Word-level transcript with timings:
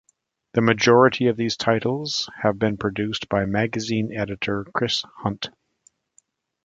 The 0.53 0.61
majority 0.61 1.27
of 1.27 1.37
these 1.37 1.55
titles 1.55 2.27
have 2.41 2.57
been 2.57 2.75
produced 2.75 3.29
by 3.29 3.45
magazine 3.45 4.11
editor 4.17 4.65
Chris 4.73 5.03
Hunt. 5.17 5.49